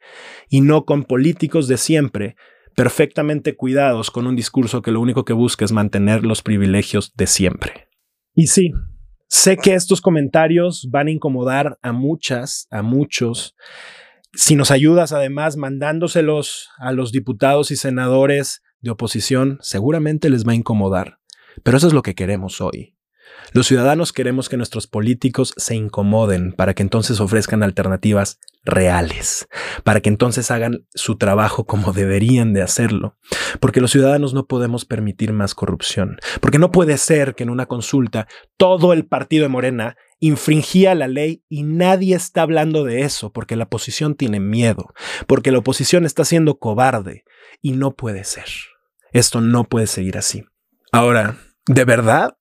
y 0.50 0.62
no 0.62 0.86
con 0.86 1.04
políticos 1.04 1.68
de 1.68 1.78
siempre 1.78 2.36
perfectamente 2.78 3.56
cuidados 3.56 4.12
con 4.12 4.28
un 4.28 4.36
discurso 4.36 4.84
que 4.84 4.92
lo 4.92 5.02
único 5.02 5.26
que 5.26 5.34
busca 5.34 5.66
es 5.66 5.72
mantener 5.72 6.24
los 6.24 6.44
privilegios 6.44 7.12
de 7.16 7.26
siempre. 7.26 7.88
Y 8.36 8.48
sí, 8.48 8.72
sé 9.28 9.58
que 9.58 9.74
estos 9.74 10.00
comentarios 10.00 10.88
van 10.92 11.08
a 11.08 11.12
incomodar 11.12 11.80
a 11.82 11.92
muchas, 11.92 12.68
a 12.70 12.84
muchos. 12.84 13.56
Si 14.34 14.56
nos 14.56 14.70
ayudas 14.70 15.12
además 15.12 15.58
mandándoselos 15.58 16.70
a 16.78 16.92
los 16.92 17.12
diputados 17.12 17.72
y 17.72 17.78
senadores 17.78 18.62
de 18.82 18.92
oposición, 18.92 19.58
seguramente 19.62 20.30
les 20.30 20.46
va 20.46 20.52
a 20.52 20.56
incomodar. 20.56 21.18
Pero 21.64 21.78
eso 21.78 21.88
es 21.88 21.94
lo 21.94 22.04
que 22.04 22.14
queremos 22.14 22.62
hoy. 22.62 22.97
Los 23.54 23.68
ciudadanos 23.68 24.14
queremos 24.14 24.50
que 24.50 24.58
nuestros 24.58 24.88
políticos 24.88 25.54
se 25.58 25.76
incomoden 25.76 26.52
para 26.52 26.74
que 26.74 26.84
entonces 26.84 27.20
ofrezcan 27.20 27.64
alternativas 27.64 28.40
reales, 28.66 29.48
para 29.84 30.02
que 30.02 30.10
entonces 30.10 30.52
hagan 30.52 30.86
su 30.94 31.18
trabajo 31.18 31.66
como 31.66 31.94
deberían 31.94 32.54
de 32.54 32.62
hacerlo, 32.62 33.18
porque 33.60 33.80
los 33.80 33.92
ciudadanos 33.92 34.34
no 34.34 34.46
podemos 34.46 34.86
permitir 34.86 35.32
más 35.32 35.56
corrupción, 35.56 36.18
porque 36.42 36.60
no 36.60 36.72
puede 36.72 36.98
ser 36.98 37.34
que 37.34 37.44
en 37.44 37.50
una 37.50 37.66
consulta 37.66 38.28
todo 38.58 38.92
el 38.92 39.06
partido 39.06 39.44
de 39.44 39.50
Morena 39.50 39.96
infringía 40.20 40.96
la 40.96 41.08
ley 41.08 41.44
y 41.48 41.64
nadie 41.64 42.16
está 42.16 42.42
hablando 42.42 42.84
de 42.84 43.02
eso, 43.02 43.32
porque 43.32 43.56
la 43.56 43.66
oposición 43.66 44.16
tiene 44.16 44.40
miedo, 44.40 44.94
porque 45.28 45.52
la 45.52 45.60
oposición 45.60 46.06
está 46.06 46.26
siendo 46.26 46.60
cobarde 46.60 47.24
y 47.62 47.72
no 47.72 47.96
puede 47.96 48.24
ser. 48.24 48.48
Esto 49.14 49.40
no 49.42 49.64
puede 49.64 49.88
seguir 49.88 50.18
así. 50.18 50.44
Ahora, 50.92 51.38
¿de 51.66 51.86
verdad 51.86 52.38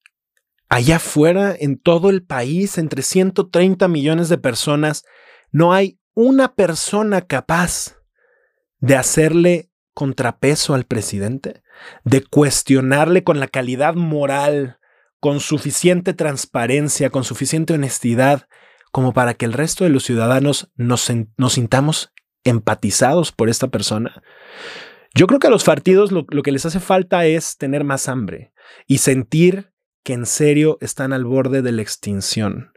allá 0.69 0.97
afuera, 0.97 1.55
en 1.59 1.79
todo 1.79 2.11
el 2.11 2.23
país, 2.23 2.79
entre 2.79 3.03
130 3.03 3.89
millones 3.89 4.29
de 4.29 4.39
personas, 4.39 5.05
no 5.51 5.73
hay 5.73 5.99
una 6.15 6.55
persona 6.55 7.23
capaz 7.23 7.97
de 8.79 8.97
hacerle 8.97 9.71
contrapeso 9.95 10.75
al 10.75 10.85
presidente, 10.85 11.63
de 12.05 12.25
cuestionarle 12.25 13.25
con 13.25 13.41
la 13.41 13.49
calidad 13.49 13.95
moral, 13.95 14.79
con 15.21 15.41
suficiente 15.41 16.15
transparencia, 16.15 17.11
con 17.11 17.25
suficiente 17.25 17.75
honestidad, 17.75 18.49
como 18.93 19.13
para 19.13 19.35
que 19.35 19.45
el 19.45 19.53
resto 19.53 19.85
de 19.85 19.91
los 19.91 20.05
ciudadanos 20.05 20.71
nos, 20.77 21.11
sintamos 21.49 22.13
empatizados 22.45 23.33
por 23.33 23.49
esta 23.49 23.69
persona. 23.69 24.23
Yo 25.15 25.27
creo 25.27 25.41
que 25.41 25.47
a 25.47 25.51
los 25.51 25.65
partidos 25.65 26.13
lo 26.13 26.27
que 26.27 26.53
les 26.53 26.67
hace 26.67 26.81
falta 26.81 27.25
es 27.25 27.57
tener 27.57 27.85
más 27.85 28.09
hambre 28.09 28.53
y 28.87 28.99
sentir 28.99 29.73
que 30.07 30.13
en 30.13 30.25
serio 30.25 30.79
están 30.81 31.13
al 31.13 31.25
borde 31.25 31.63
de 31.63 31.73
la 31.73 31.83
extinción. 31.83 32.71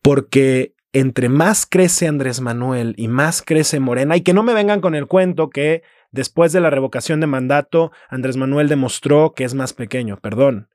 Porque 0.00 0.74
entre 0.94 1.28
más 1.28 1.66
crece 1.66 2.08
Andrés 2.08 2.40
Manuel 2.40 2.94
y 2.96 3.08
más 3.08 3.42
crece 3.42 3.78
Morena, 3.78 4.16
y 4.16 4.22
que 4.22 4.32
no 4.32 4.42
me 4.42 4.54
vengan 4.54 4.80
con 4.80 4.94
el 4.94 5.06
cuento 5.06 5.50
que 5.50 5.82
después 6.12 6.50
de 6.50 6.62
la 6.62 6.70
revocación 6.70 7.20
de 7.20 7.26
mandato, 7.26 7.92
Andrés 8.08 8.38
Manuel 8.38 8.68
demostró 8.68 9.34
que 9.34 9.44
es 9.44 9.52
más 9.52 9.74
pequeño, 9.74 10.18
perdón. 10.18 10.70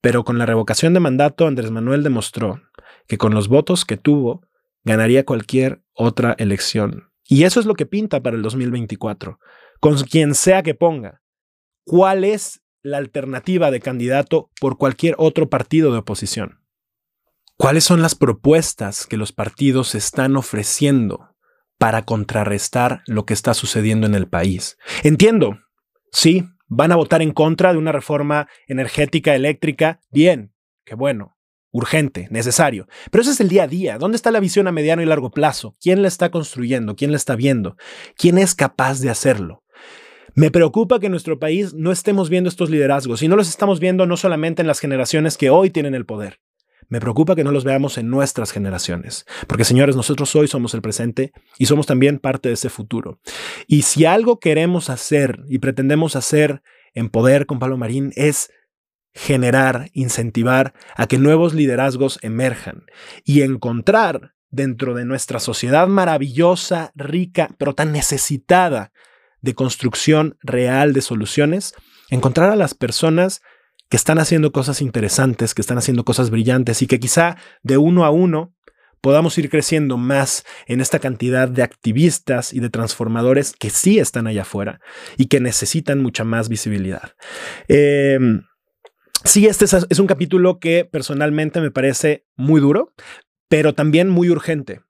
Pero 0.00 0.24
con 0.24 0.38
la 0.38 0.46
revocación 0.46 0.94
de 0.94 1.00
mandato, 1.00 1.46
Andrés 1.46 1.70
Manuel 1.70 2.02
demostró 2.02 2.62
que 3.06 3.18
con 3.18 3.34
los 3.34 3.48
votos 3.48 3.84
que 3.84 3.98
tuvo, 3.98 4.46
ganaría 4.82 5.26
cualquier 5.26 5.82
otra 5.92 6.36
elección. 6.38 7.10
Y 7.28 7.42
eso 7.42 7.60
es 7.60 7.66
lo 7.66 7.74
que 7.74 7.84
pinta 7.84 8.22
para 8.22 8.34
el 8.34 8.40
2024, 8.40 9.38
con 9.78 9.96
quien 10.04 10.34
sea 10.34 10.62
que 10.62 10.74
ponga. 10.74 11.20
¿Cuál 11.84 12.24
es 12.24 12.62
la 12.90 12.98
alternativa 12.98 13.70
de 13.70 13.80
candidato 13.80 14.50
por 14.60 14.78
cualquier 14.78 15.14
otro 15.18 15.48
partido 15.48 15.92
de 15.92 15.98
oposición. 15.98 16.60
¿Cuáles 17.56 17.84
son 17.84 18.02
las 18.02 18.14
propuestas 18.14 19.06
que 19.06 19.16
los 19.16 19.32
partidos 19.32 19.94
están 19.94 20.36
ofreciendo 20.36 21.34
para 21.76 22.04
contrarrestar 22.04 23.02
lo 23.06 23.26
que 23.26 23.34
está 23.34 23.54
sucediendo 23.54 24.06
en 24.06 24.14
el 24.14 24.28
país? 24.28 24.78
Entiendo, 25.02 25.58
sí, 26.12 26.44
van 26.68 26.92
a 26.92 26.96
votar 26.96 27.20
en 27.22 27.32
contra 27.32 27.72
de 27.72 27.78
una 27.78 27.92
reforma 27.92 28.48
energética 28.68 29.34
eléctrica, 29.34 30.00
bien, 30.10 30.54
qué 30.84 30.94
bueno, 30.94 31.36
urgente, 31.70 32.28
necesario. 32.30 32.86
Pero 33.10 33.22
ese 33.22 33.32
es 33.32 33.40
el 33.40 33.48
día 33.48 33.64
a 33.64 33.68
día. 33.68 33.98
¿Dónde 33.98 34.16
está 34.16 34.30
la 34.30 34.40
visión 34.40 34.68
a 34.68 34.72
mediano 34.72 35.02
y 35.02 35.06
largo 35.06 35.30
plazo? 35.30 35.76
¿Quién 35.80 36.02
la 36.02 36.08
está 36.08 36.30
construyendo? 36.30 36.96
¿Quién 36.96 37.10
la 37.10 37.16
está 37.16 37.36
viendo? 37.36 37.76
¿Quién 38.16 38.38
es 38.38 38.54
capaz 38.54 39.00
de 39.00 39.10
hacerlo? 39.10 39.64
Me 40.34 40.50
preocupa 40.50 41.00
que 41.00 41.06
en 41.06 41.12
nuestro 41.12 41.38
país 41.38 41.74
no 41.74 41.92
estemos 41.92 42.28
viendo 42.28 42.48
estos 42.48 42.70
liderazgos 42.70 43.22
y 43.22 43.28
no 43.28 43.36
los 43.36 43.48
estamos 43.48 43.80
viendo 43.80 44.06
no 44.06 44.16
solamente 44.16 44.62
en 44.62 44.68
las 44.68 44.80
generaciones 44.80 45.36
que 45.36 45.50
hoy 45.50 45.70
tienen 45.70 45.94
el 45.94 46.06
poder. 46.06 46.40
Me 46.88 47.00
preocupa 47.00 47.36
que 47.36 47.44
no 47.44 47.52
los 47.52 47.64
veamos 47.64 47.98
en 47.98 48.08
nuestras 48.08 48.50
generaciones, 48.50 49.26
porque 49.46 49.64
señores, 49.64 49.94
nosotros 49.94 50.34
hoy 50.36 50.48
somos 50.48 50.72
el 50.72 50.80
presente 50.80 51.32
y 51.58 51.66
somos 51.66 51.86
también 51.86 52.18
parte 52.18 52.48
de 52.48 52.54
ese 52.54 52.70
futuro. 52.70 53.20
Y 53.66 53.82
si 53.82 54.06
algo 54.06 54.40
queremos 54.40 54.88
hacer 54.88 55.40
y 55.48 55.58
pretendemos 55.58 56.16
hacer 56.16 56.62
en 56.94 57.10
poder 57.10 57.44
con 57.44 57.58
Pablo 57.58 57.76
Marín 57.76 58.12
es 58.16 58.50
generar, 59.12 59.90
incentivar 59.92 60.72
a 60.96 61.06
que 61.06 61.18
nuevos 61.18 61.52
liderazgos 61.52 62.18
emerjan 62.22 62.84
y 63.24 63.42
encontrar 63.42 64.34
dentro 64.50 64.94
de 64.94 65.04
nuestra 65.04 65.40
sociedad 65.40 65.88
maravillosa, 65.88 66.92
rica, 66.94 67.50
pero 67.58 67.74
tan 67.74 67.92
necesitada 67.92 68.92
de 69.40 69.54
construcción 69.54 70.36
real 70.42 70.92
de 70.92 71.00
soluciones, 71.00 71.74
encontrar 72.10 72.50
a 72.50 72.56
las 72.56 72.74
personas 72.74 73.40
que 73.88 73.96
están 73.96 74.18
haciendo 74.18 74.52
cosas 74.52 74.82
interesantes, 74.82 75.54
que 75.54 75.62
están 75.62 75.78
haciendo 75.78 76.04
cosas 76.04 76.30
brillantes 76.30 76.82
y 76.82 76.86
que 76.86 77.00
quizá 77.00 77.36
de 77.62 77.78
uno 77.78 78.04
a 78.04 78.10
uno 78.10 78.54
podamos 79.00 79.38
ir 79.38 79.48
creciendo 79.48 79.96
más 79.96 80.44
en 80.66 80.80
esta 80.80 80.98
cantidad 80.98 81.48
de 81.48 81.62
activistas 81.62 82.52
y 82.52 82.60
de 82.60 82.68
transformadores 82.68 83.54
que 83.58 83.70
sí 83.70 83.98
están 83.98 84.26
allá 84.26 84.42
afuera 84.42 84.80
y 85.16 85.26
que 85.26 85.40
necesitan 85.40 86.02
mucha 86.02 86.24
más 86.24 86.48
visibilidad. 86.48 87.12
Em, 87.68 88.42
sí, 89.24 89.46
este 89.46 89.64
es 89.64 89.98
un 89.98 90.06
capítulo 90.06 90.58
que 90.58 90.84
personalmente 90.84 91.60
me 91.60 91.70
parece 91.70 92.26
muy 92.36 92.60
duro, 92.60 92.92
pero 93.48 93.74
también 93.74 94.08
muy 94.08 94.30
urgente. 94.30 94.80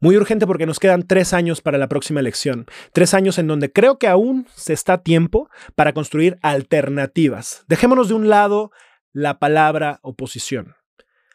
Muy 0.00 0.16
urgente 0.16 0.46
porque 0.46 0.66
nos 0.66 0.78
quedan 0.78 1.02
tres 1.06 1.32
años 1.32 1.60
para 1.60 1.78
la 1.78 1.88
próxima 1.88 2.20
elección. 2.20 2.66
Tres 2.92 3.14
años 3.14 3.38
en 3.38 3.48
donde 3.48 3.72
creo 3.72 3.98
que 3.98 4.06
aún 4.06 4.46
se 4.54 4.72
está 4.72 4.94
a 4.94 5.02
tiempo 5.02 5.50
para 5.74 5.92
construir 5.92 6.38
alternativas. 6.42 7.64
Dejémonos 7.66 8.08
de 8.08 8.14
un 8.14 8.28
lado 8.28 8.70
la 9.12 9.38
palabra 9.38 9.98
oposición. 10.02 10.76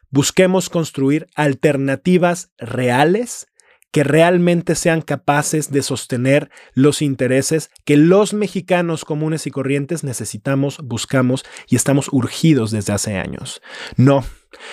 Busquemos 0.09 0.69
construir 0.69 1.27
alternativas 1.35 2.51
reales 2.57 3.47
que 3.93 4.03
realmente 4.03 4.73
sean 4.73 5.03
capaces 5.03 5.71
de 5.71 5.83
sostener 5.83 6.49
los 6.73 7.03
intereses 7.03 7.69
que 7.85 7.95
los 7.95 8.33
mexicanos 8.33 9.05
comunes 9.05 9.45
y 9.45 9.51
corrientes 9.51 10.03
necesitamos, 10.03 10.79
buscamos 10.83 11.45
y 11.69 11.75
estamos 11.75 12.09
urgidos 12.11 12.71
desde 12.71 12.91
hace 12.91 13.17
años. 13.17 13.61
No, 13.95 14.25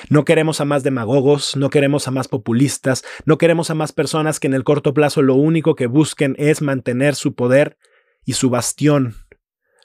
no 0.08 0.24
queremos 0.24 0.62
a 0.62 0.64
más 0.64 0.84
demagogos, 0.84 1.54
no 1.54 1.68
queremos 1.68 2.08
a 2.08 2.12
más 2.12 2.28
populistas, 2.28 3.04
no 3.26 3.36
queremos 3.36 3.68
a 3.68 3.74
más 3.74 3.92
personas 3.92 4.40
que 4.40 4.46
en 4.46 4.54
el 4.54 4.64
corto 4.64 4.94
plazo 4.94 5.20
lo 5.20 5.34
único 5.34 5.74
que 5.74 5.86
busquen 5.86 6.34
es 6.38 6.62
mantener 6.62 7.14
su 7.14 7.34
poder 7.34 7.76
y 8.24 8.32
su 8.32 8.48
bastión. 8.48 9.19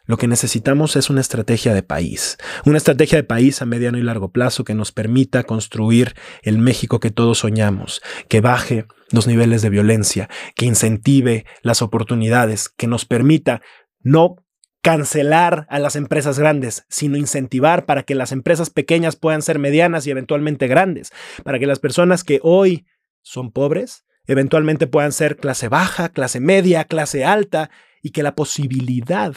Lo 0.05 0.17
que 0.17 0.27
necesitamos 0.27 0.95
es 0.95 1.09
una 1.09 1.21
estrategia 1.21 1.73
de 1.73 1.81
país, 1.81 2.37
una 2.65 2.77
estrategia 2.77 3.17
de 3.17 3.23
país 3.23 3.61
a 3.61 3.65
mediano 3.65 3.97
y 3.97 4.03
largo 4.03 4.31
plazo 4.31 4.63
que 4.63 4.75
nos 4.75 4.91
permita 4.91 5.43
construir 5.43 6.13
el 6.43 6.59
México 6.59 6.99
que 6.99 7.11
todos 7.11 7.39
soñamos, 7.39 8.01
que 8.27 8.41
baje 8.41 8.85
los 9.11 9.27
niveles 9.27 9.61
de 9.61 9.69
violencia, 9.69 10.29
que 10.55 10.65
incentive 10.65 11.45
las 11.63 11.81
oportunidades, 11.81 12.69
que 12.69 12.87
nos 12.87 13.05
permita 13.05 13.61
no 14.01 14.35
cancelar 14.81 15.65
a 15.71 15.79
las 15.79 15.95
empresas 15.95 16.37
grandes, 16.37 16.85
sino 16.89 17.17
incentivar 17.17 17.87
para 17.87 18.03
que 18.03 18.13
las 18.13 18.31
empresas 18.31 18.69
pequeñas 18.69 19.15
puedan 19.15 19.41
ser 19.41 19.57
medianas 19.57 20.05
y 20.05 20.11
eventualmente 20.11 20.67
grandes, 20.67 21.11
para 21.43 21.57
que 21.57 21.65
las 21.65 21.79
personas 21.79 22.23
que 22.23 22.39
hoy 22.43 22.85
son 23.23 23.51
pobres, 23.51 24.05
eventualmente 24.27 24.85
puedan 24.85 25.11
ser 25.11 25.37
clase 25.37 25.69
baja, 25.69 26.09
clase 26.09 26.39
media, 26.39 26.83
clase 26.83 27.25
alta, 27.25 27.71
y 28.03 28.11
que 28.11 28.21
la 28.21 28.35
posibilidad 28.35 29.33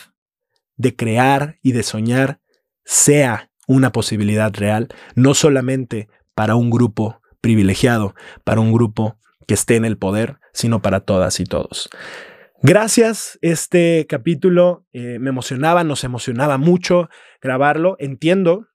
de 0.78 0.96
crear 0.96 1.58
y 1.62 1.72
de 1.72 1.82
soñar 1.82 2.40
sea 2.84 3.50
una 3.66 3.92
posibilidad 3.92 4.52
real, 4.54 4.88
no 5.14 5.34
solamente 5.34 6.08
para 6.34 6.54
un 6.54 6.70
grupo 6.70 7.20
privilegiado, 7.42 8.14
para 8.44 8.60
un 8.60 8.72
grupo 8.72 9.18
que 9.46 9.54
esté 9.54 9.76
en 9.76 9.84
el 9.84 9.98
poder, 9.98 10.38
sino 10.52 10.80
para 10.80 11.00
todas 11.00 11.40
y 11.40 11.44
todos. 11.44 11.90
Gracias, 12.62 13.38
este 13.40 14.06
capítulo 14.08 14.86
eh, 14.92 15.18
me 15.20 15.28
emocionaba, 15.28 15.84
nos 15.84 16.02
emocionaba 16.02 16.58
mucho 16.58 17.08
grabarlo. 17.40 17.96
Entiendo 18.00 18.66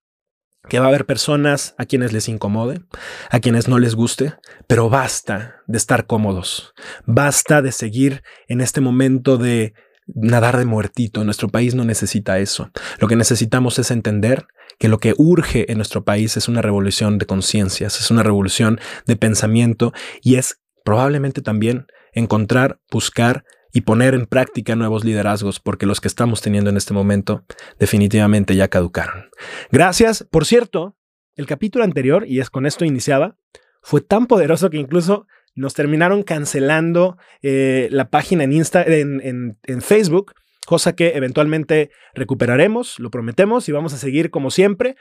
que 0.70 0.80
va 0.80 0.86
a 0.86 0.88
haber 0.88 1.06
personas 1.06 1.76
a 1.78 1.86
quienes 1.86 2.14
les 2.14 2.30
incomode, 2.30 2.82
a 3.30 3.40
quienes 3.40 3.68
no 3.68 3.80
les 3.80 3.96
guste, 3.96 4.36
pero 4.68 4.90
basta 4.90 5.58
de 5.68 5.78
estar 5.78 6.06
cómodos, 6.06 6.74
basta 7.06 7.62
de 7.62 7.74
seguir 7.74 8.24
en 8.48 8.62
este 8.62 8.80
momento 8.80 9.38
de 9.38 9.74
nadar 10.08 10.58
de 10.58 10.66
muertito. 10.66 11.24
Nuestro 11.24 11.50
país 11.50 11.76
no 11.76 11.86
necesita 11.86 12.40
eso. 12.40 12.72
Lo 13.00 13.08
que 13.08 13.16
necesitamos 13.16 13.80
es 13.80 13.92
entender 13.92 14.48
que 14.80 14.88
lo 14.88 14.98
que 14.98 15.14
urge 15.18 15.72
en 15.72 15.78
nuestro 15.78 16.04
país 16.04 16.36
es 16.38 16.48
una 16.48 16.62
revolución 16.62 17.18
de 17.18 17.26
conciencias, 17.26 18.00
es 18.00 18.12
una 18.12 18.24
revolución 18.24 18.80
de 19.06 19.16
pensamiento 19.16 19.94
y 20.22 20.36
es 20.36 20.60
probablemente 20.84 21.42
también 21.42 21.86
encontrar, 22.14 22.80
buscar 22.92 23.44
y 23.72 23.82
poner 23.82 24.14
en 24.14 24.28
práctica 24.28 24.76
nuevos 24.76 25.04
liderazgos, 25.04 25.60
porque 25.60 25.88
los 25.88 26.00
que 26.00 26.08
estamos 26.08 26.42
teniendo 26.42 26.70
en 26.70 26.78
este 26.78 26.94
momento 26.94 27.44
definitivamente 27.80 28.56
ya 28.56 28.68
caducaron. 28.68 29.30
Gracias. 29.72 30.28
Por 30.30 30.46
cierto, 30.46 30.96
el 31.36 31.48
capítulo 31.48 31.84
anterior, 31.84 32.26
y 32.28 32.40
es 32.40 32.52
con 32.52 32.68
esto 32.68 32.86
iniciaba, 32.86 33.36
fue 33.82 34.02
tan 34.02 34.28
poderoso 34.28 34.70
que 34.70 34.78
incluso 34.78 35.26
nos 35.56 35.74
terminaron 35.74 36.24
cancelando 36.24 37.18
eh, 37.42 37.88
la 37.92 38.10
página 38.10 38.44
en, 38.44 39.58
en, 39.64 39.82
Facebook, 39.82 40.34
cosa 40.66 40.96
que 40.96 41.10
eventualmente 41.16 41.92
recuperaremos, 42.14 43.00
lo 43.00 43.12
prometemos 43.12 43.70
y 43.70 43.72
vamos 43.72 43.94
a 43.94 43.98
seguir 43.98 44.32
como 44.32 44.52
siempre. 44.52 44.96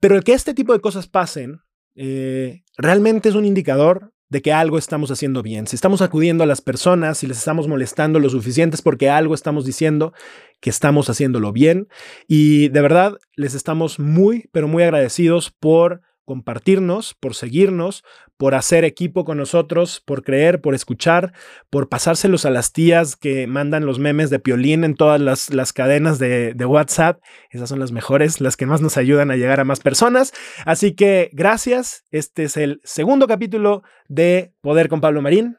Pero 0.00 0.16
el 0.16 0.24
que 0.24 0.32
este 0.32 0.54
tipo 0.54 0.72
de 0.72 0.80
cosas 0.80 1.08
pasen 1.08 1.60
eh, 1.94 2.62
realmente 2.76 3.28
es 3.28 3.34
un 3.34 3.44
indicador 3.44 4.12
de 4.32 4.40
que 4.40 4.52
algo 4.52 4.78
estamos 4.78 5.10
haciendo 5.10 5.42
bien. 5.42 5.66
Si 5.66 5.76
estamos 5.76 6.00
acudiendo 6.00 6.42
a 6.42 6.46
las 6.46 6.62
personas, 6.62 7.18
si 7.18 7.26
les 7.26 7.36
estamos 7.36 7.68
molestando 7.68 8.18
lo 8.18 8.30
suficiente 8.30 8.76
es 8.76 8.82
porque 8.82 9.10
algo 9.10 9.34
estamos 9.34 9.66
diciendo 9.66 10.14
que 10.60 10.70
estamos 10.70 11.10
haciéndolo 11.10 11.52
bien. 11.52 11.86
Y 12.26 12.68
de 12.70 12.80
verdad 12.80 13.18
les 13.36 13.52
estamos 13.52 13.98
muy, 13.98 14.48
pero 14.50 14.68
muy 14.68 14.84
agradecidos 14.84 15.50
por 15.50 16.00
compartirnos, 16.24 17.14
por 17.14 17.34
seguirnos, 17.34 18.04
por 18.36 18.54
hacer 18.54 18.84
equipo 18.84 19.24
con 19.24 19.38
nosotros, 19.38 20.00
por 20.04 20.22
creer, 20.22 20.60
por 20.60 20.74
escuchar, 20.74 21.32
por 21.70 21.88
pasárselos 21.88 22.44
a 22.44 22.50
las 22.50 22.72
tías 22.72 23.16
que 23.16 23.46
mandan 23.46 23.86
los 23.86 23.98
memes 23.98 24.30
de 24.30 24.38
Piolín 24.38 24.84
en 24.84 24.94
todas 24.94 25.20
las, 25.20 25.72
cadenas 25.72 26.18
de, 26.18 26.54
de, 26.54 26.64
WhatsApp. 26.64 27.20
Esas 27.50 27.68
son 27.68 27.80
las 27.80 27.92
mejores, 27.92 28.40
las 28.40 28.56
que 28.56 28.66
más 28.66 28.80
nos 28.80 28.96
ayudan 28.96 29.30
a 29.30 29.36
llegar 29.36 29.60
a 29.60 29.64
más 29.64 29.80
personas. 29.80 30.32
Así 30.64 30.94
que 30.94 31.30
gracias. 31.32 32.04
Este 32.10 32.44
es 32.44 32.56
el 32.56 32.80
segundo 32.84 33.26
capítulo 33.26 33.82
de 34.08 34.52
Poder 34.60 34.88
con 34.88 35.00
Pablo 35.00 35.22
Marín. 35.22 35.56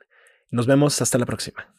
Nos 0.52 0.68
vemos 0.68 1.02
hasta 1.02 1.18
la 1.18 1.26
próxima. 1.26 1.74